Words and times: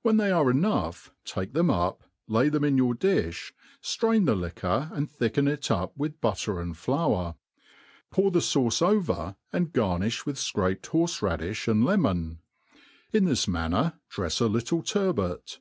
When 0.00 0.16
they 0.16 0.30
are 0.30 0.50
enough, 0.50 1.12
uke 1.36 1.52
them 1.52 1.68
up, 1.68 2.02
lay 2.26 2.48
them 2.48 2.64
m 2.64 2.78
your 2.78 2.94
diO?t 2.94 3.42
firaio 3.82 4.24
the 4.24 4.34
liquor, 4.34 4.88
and 4.94 5.10
thicken 5.10 5.46
it 5.46 5.70
i|p 5.70 5.92
with 5.94 6.22
butter 6.22 6.58
and 6.58 6.74
flour* 6.74 7.34
Pour 8.10 8.30
the 8.30 8.38
fauce 8.38 8.80
over, 8.80 9.36
and 9.52 9.70
garnifh 9.74 10.24
with 10.24 10.36
fcraped 10.36 10.80
borfe> 10.88 11.20
raddi^ 11.20 11.68
and 11.68 11.84
leaK>n. 11.84 12.38
In 13.12 13.26
this 13.26 13.46
manner 13.46 14.00
drefs 14.10 14.40
a 14.40 14.46
little 14.46 14.82
turbot. 14.82 15.58